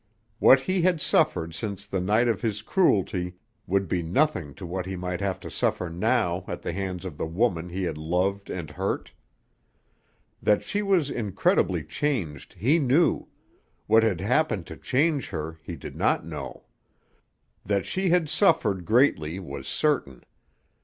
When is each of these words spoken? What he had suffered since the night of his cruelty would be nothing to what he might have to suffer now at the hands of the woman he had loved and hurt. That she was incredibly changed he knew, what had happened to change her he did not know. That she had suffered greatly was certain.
What 0.39 0.61
he 0.61 0.81
had 0.81 0.99
suffered 0.99 1.53
since 1.53 1.85
the 1.85 1.99
night 2.01 2.27
of 2.27 2.41
his 2.41 2.63
cruelty 2.63 3.35
would 3.67 3.87
be 3.87 4.01
nothing 4.01 4.55
to 4.55 4.65
what 4.65 4.87
he 4.87 4.95
might 4.95 5.21
have 5.21 5.39
to 5.41 5.51
suffer 5.51 5.91
now 5.91 6.43
at 6.47 6.63
the 6.63 6.73
hands 6.73 7.05
of 7.05 7.17
the 7.17 7.27
woman 7.27 7.69
he 7.69 7.83
had 7.83 7.99
loved 7.99 8.49
and 8.49 8.71
hurt. 8.71 9.11
That 10.41 10.63
she 10.63 10.81
was 10.81 11.11
incredibly 11.11 11.83
changed 11.83 12.53
he 12.55 12.79
knew, 12.79 13.27
what 13.85 14.01
had 14.01 14.21
happened 14.21 14.65
to 14.65 14.75
change 14.75 15.29
her 15.29 15.59
he 15.61 15.75
did 15.75 15.95
not 15.95 16.25
know. 16.25 16.63
That 17.63 17.85
she 17.85 18.09
had 18.09 18.27
suffered 18.27 18.85
greatly 18.85 19.39
was 19.39 19.67
certain. 19.67 20.23